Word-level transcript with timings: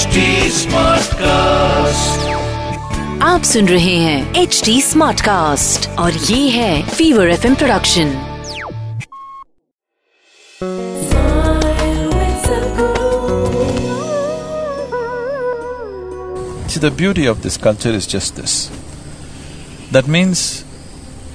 HD 0.00 0.20
Smartcast. 0.56 2.22
आप 3.22 3.42
सुन 3.44 3.66
रहे 3.68 3.96
हैं 3.96 4.34
एच 4.42 4.60
डी 4.64 4.80
स्मार्ट 4.82 5.20
कास्ट 5.20 5.88
और 5.98 6.12
ये 6.12 6.48
है 6.50 6.88
fever 6.88 7.30
F 7.30 7.44
production 7.58 8.14
See, 16.68 16.80
the 16.80 16.90
beauty 16.90 17.26
of 17.26 17.42
this 17.42 17.56
culture 17.56 17.90
is 17.90 18.06
just 18.06 18.36
this. 18.36 18.70
That 19.92 20.08
means, 20.08 20.64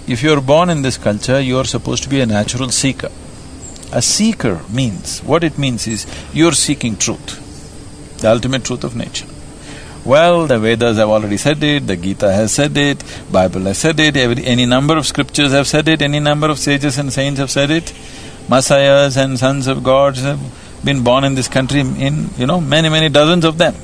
if 0.07 0.23
you're 0.23 0.41
born 0.41 0.69
in 0.69 0.81
this 0.81 0.97
culture, 0.97 1.39
you're 1.39 1.65
supposed 1.65 2.03
to 2.03 2.09
be 2.09 2.21
a 2.21 2.25
natural 2.25 2.69
seeker. 2.69 3.11
A 3.91 4.01
seeker 4.01 4.59
means, 4.69 5.19
what 5.19 5.43
it 5.43 5.57
means 5.57 5.87
is, 5.87 6.07
you're 6.33 6.53
seeking 6.53 6.97
truth, 6.97 7.37
the 8.26 8.32
ultimate 8.32 8.64
truth 8.64 8.82
of 8.82 8.96
nature. 8.96 9.26
Well, 10.04 10.46
the 10.46 10.58
Vedas 10.58 10.96
have 10.98 11.08
already 11.08 11.36
said 11.36 11.62
it, 11.62 11.86
the 11.86 11.96
Gita 11.96 12.32
has 12.32 12.52
said 12.52 12.76
it, 12.76 13.02
Bible 13.30 13.62
has 13.62 13.78
said 13.78 13.98
it, 14.00 14.16
every, 14.16 14.44
any 14.44 14.66
number 14.66 14.96
of 14.96 15.06
scriptures 15.06 15.52
have 15.52 15.66
said 15.66 15.88
it, 15.88 16.02
any 16.02 16.20
number 16.20 16.48
of 16.48 16.58
sages 16.58 16.98
and 16.98 17.12
saints 17.12 17.40
have 17.40 17.50
said 17.50 17.70
it. 17.70 17.92
Messiahs 18.48 19.16
and 19.16 19.38
sons 19.38 19.66
of 19.66 19.82
gods 19.82 20.20
have 20.22 20.40
been 20.84 21.02
born 21.02 21.24
in 21.24 21.34
this 21.34 21.48
country 21.48 21.80
in, 21.80 22.30
you 22.36 22.46
know, 22.46 22.60
many, 22.60 22.88
many 22.88 23.08
dozens 23.08 23.44
of 23.44 23.58
them. 23.58 23.74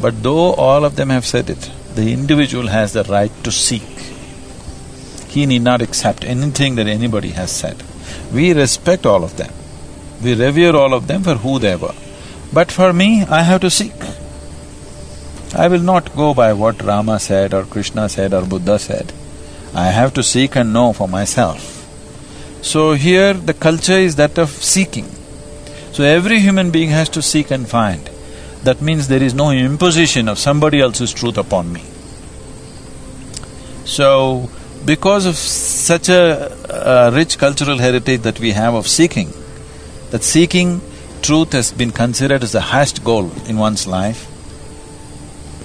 But 0.00 0.22
though 0.22 0.54
all 0.54 0.84
of 0.84 0.96
them 0.96 1.10
have 1.10 1.26
said 1.26 1.50
it, 1.50 1.70
the 1.94 2.12
individual 2.12 2.68
has 2.68 2.92
the 2.92 3.04
right 3.04 3.32
to 3.44 3.52
seek. 3.52 3.88
He 5.28 5.46
need 5.46 5.62
not 5.62 5.82
accept 5.82 6.24
anything 6.24 6.76
that 6.76 6.86
anybody 6.86 7.30
has 7.30 7.50
said. 7.50 7.82
We 8.32 8.52
respect 8.52 9.06
all 9.06 9.24
of 9.24 9.36
them. 9.36 9.52
We 10.22 10.34
revere 10.34 10.76
all 10.76 10.94
of 10.94 11.06
them 11.06 11.22
for 11.24 11.34
who 11.34 11.58
they 11.58 11.76
were. 11.76 11.94
But 12.52 12.72
for 12.72 12.92
me, 12.92 13.22
I 13.22 13.42
have 13.42 13.60
to 13.62 13.70
seek. 13.70 13.92
I 15.54 15.68
will 15.68 15.80
not 15.80 16.14
go 16.14 16.34
by 16.34 16.52
what 16.52 16.82
Rama 16.82 17.18
said 17.18 17.54
or 17.54 17.64
Krishna 17.64 18.08
said 18.08 18.32
or 18.34 18.42
Buddha 18.42 18.78
said. 18.78 19.12
I 19.74 19.86
have 19.86 20.14
to 20.14 20.22
seek 20.22 20.56
and 20.56 20.72
know 20.72 20.92
for 20.92 21.08
myself. 21.08 21.74
So 22.62 22.94
here 22.94 23.32
the 23.34 23.54
culture 23.54 23.98
is 23.98 24.16
that 24.16 24.38
of 24.38 24.50
seeking. 24.50 25.06
So 25.92 26.04
every 26.04 26.40
human 26.40 26.70
being 26.70 26.90
has 26.90 27.08
to 27.10 27.22
seek 27.22 27.50
and 27.50 27.68
find. 27.68 28.10
That 28.64 28.82
means 28.82 29.08
there 29.08 29.22
is 29.22 29.34
no 29.34 29.50
imposition 29.50 30.28
of 30.28 30.38
somebody 30.38 30.80
else's 30.80 31.12
truth 31.12 31.38
upon 31.38 31.72
me. 31.72 31.82
So, 33.84 34.50
because 34.84 35.24
of 35.24 35.36
such 35.36 36.08
a, 36.08 36.52
a 36.68 37.10
rich 37.10 37.38
cultural 37.38 37.78
heritage 37.78 38.22
that 38.22 38.38
we 38.38 38.50
have 38.52 38.74
of 38.74 38.86
seeking, 38.86 39.32
that 40.10 40.22
seeking 40.22 40.80
truth 41.22 41.52
has 41.52 41.72
been 41.72 41.90
considered 41.90 42.42
as 42.42 42.52
the 42.52 42.60
highest 42.60 43.04
goal 43.04 43.30
in 43.46 43.58
one's 43.58 43.86
life. 43.86 44.26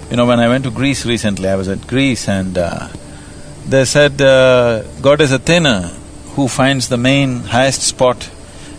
You 0.09 0.17
know, 0.17 0.25
when 0.25 0.39
I 0.39 0.47
went 0.47 0.65
to 0.65 0.71
Greece 0.71 1.05
recently, 1.05 1.49
I 1.49 1.55
was 1.55 1.67
at 1.67 1.87
Greece 1.87 2.27
and 2.27 2.57
uh, 2.57 2.87
they 3.67 3.85
said 3.85 4.21
uh, 4.21 4.83
goddess 5.01 5.31
Athena, 5.31 5.87
who 6.35 6.47
finds 6.47 6.89
the 6.89 6.97
main 6.97 7.39
highest 7.39 7.81
spot 7.83 8.29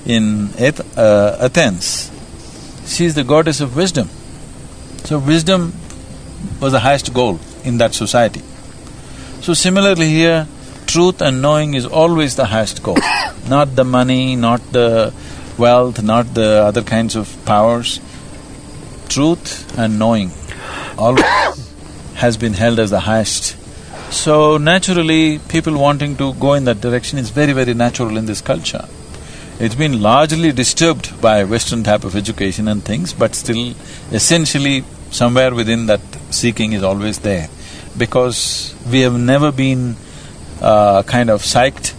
in 0.05 0.51
Ath- 0.59 0.99
uh, 0.99 1.39
Athens, 1.41 2.11
she 2.87 3.07
is 3.07 3.15
the 3.15 3.25
goddess 3.25 3.61
of 3.61 3.77
wisdom. 3.77 4.09
So 5.05 5.19
wisdom 5.19 5.73
was 6.61 6.73
the 6.73 6.81
highest 6.81 7.13
goal 7.15 7.41
in 7.65 7.79
that 7.79 7.95
society. 7.95 8.43
So 9.41 9.55
similarly 9.55 10.09
here, 10.09 10.47
truth 10.87 11.23
and 11.23 11.41
knowing 11.41 11.75
is 11.75 11.87
always 11.87 12.37
the 12.37 12.47
highest 12.47 12.83
goal, 12.83 12.99
not 13.49 13.75
the 13.77 13.85
money, 13.85 14.37
not 14.37 14.61
the 14.73 15.13
wealth, 15.59 16.03
not 16.03 16.35
the 16.35 16.63
other 16.63 16.83
kinds 16.83 17.17
of 17.17 17.37
powers. 17.45 18.01
Truth 19.09 19.79
and 19.79 19.99
knowing 19.99 20.31
always 20.97 21.25
has 22.15 22.37
been 22.37 22.55
held 22.55 22.79
as 22.79 22.91
the 22.91 23.01
highest. 23.01 23.57
So 24.13 24.59
naturally, 24.59 25.39
people 25.39 25.77
wanting 25.77 26.17
to 26.17 26.35
go 26.35 26.55
in 26.55 26.65
that 26.65 26.81
direction 26.81 27.19
is 27.19 27.31
very, 27.31 27.53
very 27.53 27.75
natural 27.75 28.17
in 28.17 28.27
this 28.27 28.41
culture. 28.41 28.87
It's 29.61 29.75
been 29.75 30.03
largely 30.03 30.53
disturbed 30.53 31.21
by 31.21 31.45
Western 31.45 31.85
type 31.85 32.05
of 32.05 32.17
education 32.17 32.67
and 32.67 32.85
things, 32.85 33.13
but 33.13 33.35
still 33.35 33.75
essentially 34.11 34.85
somewhere 35.11 35.55
within 35.55 35.87
that 35.87 36.01
seeking 36.31 36.73
is 36.73 36.83
always 36.83 37.21
there. 37.21 37.49
Because 37.97 38.75
we 38.91 39.01
have 39.01 39.19
never 39.19 39.53
been 39.53 39.97
uh, 40.61 41.03
kind 41.05 41.31
of 41.31 41.43
psyched 41.43 41.95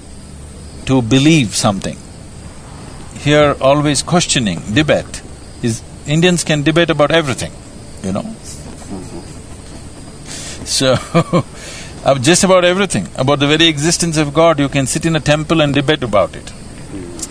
to 0.85 1.01
believe 1.01 1.55
something. 1.55 1.97
Here 3.25 3.55
always 3.59 4.03
questioning, 4.03 4.59
debate 4.73 5.23
is… 5.63 5.81
Indians 6.05 6.43
can 6.43 6.61
debate 6.61 6.91
about 6.91 7.09
everything, 7.09 7.51
you 8.03 8.11
know. 8.11 8.25
So, 10.65 10.95
just 12.21 12.43
about 12.43 12.65
everything, 12.65 13.07
about 13.15 13.39
the 13.39 13.47
very 13.47 13.67
existence 13.67 14.17
of 14.17 14.31
God, 14.31 14.59
you 14.59 14.69
can 14.69 14.85
sit 14.85 15.07
in 15.07 15.15
a 15.15 15.19
temple 15.19 15.61
and 15.61 15.73
debate 15.73 16.03
about 16.03 16.35
it. 16.35 16.53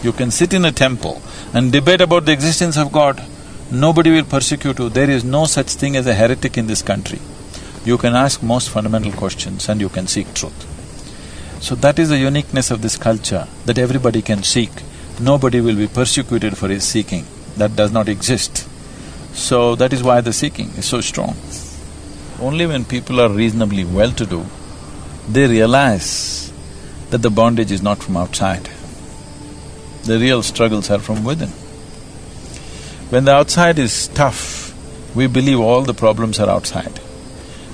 You 0.03 0.13
can 0.13 0.33
sit 0.33 0.53
in 0.53 0.65
a 0.65 0.73
temple 0.73 1.23
and 1.53 1.71
debate 1.71 2.01
about 2.01 2.25
the 2.25 2.33
existence 2.33 2.77
of 2.77 2.91
God. 2.91 3.23
Nobody 3.71 4.11
will 4.11 4.25
persecute 4.25 4.81
you. 4.81 4.89
There 4.89 5.09
is 5.09 5.23
no 5.23 5.45
such 5.45 5.69
thing 5.69 5.95
as 5.95 6.09
a 6.09 6.15
heretic 6.15 6.59
in 6.59 6.67
this 6.67 6.83
country. 6.83 7.21
You 7.85 7.99
can 7.99 8.17
ask 8.17 8.43
most 8.43 8.69
fundamental 8.69 9.13
questions 9.13 9.69
and 9.69 9.81
you 9.81 9.89
can 9.89 10.09
seek 10.09 10.35
truth. 10.35 11.63
So 11.63 11.77
that 11.77 12.01
is 12.01 12.09
the 12.09 12.19
uniqueness 12.19 12.73
of 12.73 12.83
this 12.83 12.97
culture, 12.97 13.47
that 13.67 13.79
everybody 13.79 14.23
can 14.23 14.43
seek. 14.43 14.73
Nobody 15.21 15.61
will 15.61 15.77
be 15.77 15.87
persecuted 15.87 16.59
for 16.59 16.69
his 16.69 16.85
seeking. 16.85 17.25
That 17.57 17.77
does 17.77 17.93
not 17.93 18.09
exist. 18.09 18.69
So 19.33 19.75
that 19.77 19.93
is 19.93 20.03
why 20.03 20.21
the 20.21 20.33
seeking 20.33 20.71
is 20.71 20.87
so 20.87 21.01
strong. 21.01 21.37
Only 22.41 22.67
when 22.67 22.85
people 22.85 23.21
are 23.21 23.29
reasonably 23.29 23.85
well-to-do, 23.85 24.45
they 25.29 25.47
realize 25.47 26.53
that 27.11 27.19
the 27.19 27.31
bondage 27.31 27.71
is 27.71 27.83
not 27.83 28.03
from 28.03 28.17
outside. 28.17 28.69
The 30.03 30.19
real 30.19 30.43
struggles 30.43 30.91
are 30.91 30.99
from 30.99 31.25
within. 31.25 31.51
When 33.11 33.25
the 33.25 33.33
outside 33.33 33.79
is 33.79 34.09
tough, 34.09 34.75
we 35.15 35.29
believe 35.29 35.61
all 35.61 35.83
the 35.83 35.95
problems 35.95 36.41
are 36.41 36.51
outside. 36.51 37.01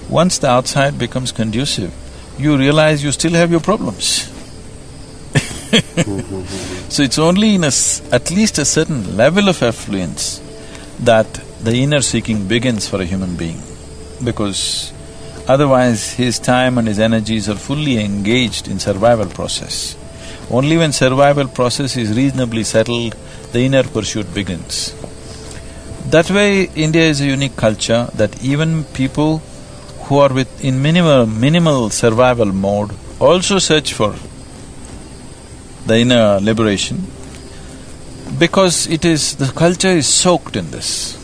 Once 0.09 0.39
the 0.39 0.49
outside 0.49 0.99
becomes 0.99 1.33
conducive, 1.33 1.93
you 2.39 2.57
realize 2.57 3.03
you 3.03 3.12
still 3.12 3.33
have 3.33 3.51
your 3.51 3.61
problems. 3.61 4.28
so 6.89 7.03
it's 7.03 7.19
only 7.19 7.55
in 7.55 7.65
a 7.65 7.73
at 8.13 8.31
least 8.31 8.59
a 8.59 8.65
certain 8.65 9.17
level 9.17 9.49
of 9.49 9.63
affluence 9.63 10.41
that 10.99 11.33
the 11.63 11.75
inner 11.83 12.01
seeking 12.01 12.49
begins 12.49 12.89
for 12.89 13.01
a 13.01 13.05
human 13.05 13.37
being, 13.37 13.61
because 14.25 14.93
otherwise 15.47 16.13
his 16.15 16.39
time 16.39 16.77
and 16.79 16.89
his 16.89 16.99
energies 16.99 17.49
are 17.49 17.55
fully 17.55 17.99
engaged 17.99 18.67
in 18.67 18.81
survival 18.81 19.27
process. 19.27 19.97
Only 20.51 20.77
when 20.77 20.93
survival 20.93 21.47
process 21.47 21.97
is 21.97 22.17
reasonably 22.17 22.65
settled, 22.65 23.15
the 23.53 23.61
inner 23.61 23.85
pursuit 23.85 24.35
begins. 24.35 24.93
That 26.07 26.29
way, 26.31 26.65
India 26.75 27.03
is 27.03 27.21
a 27.21 27.27
unique 27.27 27.57
culture 27.57 28.09
that 28.15 28.43
even 28.43 28.83
people 28.85 29.39
who 30.05 30.19
are 30.19 30.33
with 30.33 30.65
in 30.65 30.83
minimal 30.83 31.27
minimal 31.27 31.91
survival 31.91 32.53
mode 32.53 32.91
also 33.21 33.59
search 33.61 33.93
for 33.95 34.13
the 35.87 35.99
inner 35.99 36.41
liberation 36.41 37.07
because 38.39 38.87
it 38.87 39.05
is 39.05 39.37
the 39.37 39.53
culture 39.63 39.97
is 40.03 40.07
soaked 40.07 40.57
in 40.57 40.71
this. 40.71 41.17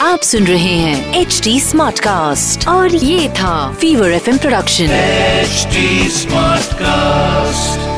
आप 0.00 0.20
सुन 0.22 0.46
रहे 0.46 0.74
हैं 0.76 1.20
H 1.20 1.40
D 1.44 1.58
smart 1.60 1.98
cast 1.98 2.68
और 2.68 2.94
ये 2.94 3.28
था 3.38 3.54
fever 3.80 4.12
F 4.12 4.30
production 4.38 4.90
H 4.90 5.66
smart 6.12 6.74
Smartcast. 6.76 7.95